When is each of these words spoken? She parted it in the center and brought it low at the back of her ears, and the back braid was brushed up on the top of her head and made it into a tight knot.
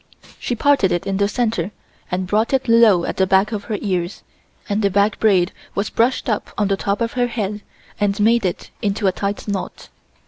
She 0.39 0.55
parted 0.55 0.91
it 0.91 1.05
in 1.05 1.17
the 1.17 1.27
center 1.27 1.69
and 2.09 2.25
brought 2.25 2.53
it 2.53 2.67
low 2.67 3.03
at 3.05 3.17
the 3.17 3.27
back 3.27 3.51
of 3.51 3.65
her 3.65 3.77
ears, 3.81 4.23
and 4.67 4.81
the 4.81 4.89
back 4.89 5.19
braid 5.19 5.51
was 5.75 5.91
brushed 5.91 6.27
up 6.27 6.49
on 6.57 6.69
the 6.69 6.75
top 6.75 7.01
of 7.01 7.13
her 7.13 7.27
head 7.27 7.61
and 7.99 8.19
made 8.19 8.43
it 8.43 8.71
into 8.81 9.05
a 9.05 9.11
tight 9.11 9.47
knot. 9.47 9.89